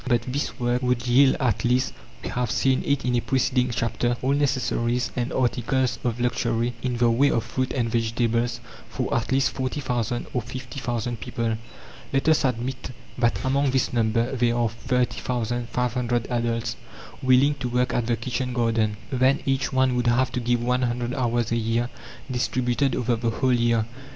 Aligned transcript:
But 0.07 0.23
this 0.23 0.59
work 0.59 0.81
would 0.81 1.05
yield 1.05 1.35
at 1.39 1.63
least 1.63 1.93
we 2.23 2.29
have 2.29 2.49
seen 2.49 2.81
it 2.87 3.05
in 3.05 3.15
a 3.15 3.19
preceding 3.21 3.69
chapter 3.69 4.17
all 4.23 4.31
necessaries 4.33 5.11
and 5.15 5.31
articles 5.31 5.99
of 6.03 6.19
luxury 6.19 6.73
in 6.81 6.97
the 6.97 7.11
way 7.11 7.29
of 7.29 7.43
fruit 7.43 7.71
and 7.73 7.87
vegetables 7.87 8.61
for 8.89 9.13
at 9.15 9.31
least 9.31 9.51
40,000 9.51 10.25
or 10.33 10.41
50,000 10.41 11.19
people. 11.19 11.55
Let 12.11 12.27
us 12.27 12.43
admit 12.45 12.89
that 13.19 13.37
among 13.45 13.69
this 13.69 13.93
number 13.93 14.35
there 14.35 14.55
are 14.57 14.69
13,500 14.69 16.27
adults, 16.31 16.77
willing 17.21 17.53
to 17.59 17.69
work 17.69 17.93
at 17.93 18.07
the 18.07 18.15
kitchen 18.15 18.53
garden; 18.53 18.97
then, 19.11 19.41
each 19.45 19.71
one 19.71 19.95
would 19.95 20.07
have 20.07 20.31
to 20.31 20.39
give 20.39 20.63
100 20.63 21.13
hours 21.13 21.51
a 21.51 21.57
year 21.57 21.91
distributed 22.31 22.95
over 22.95 23.15
the 23.15 23.29
whole 23.29 23.53
year. 23.53 23.85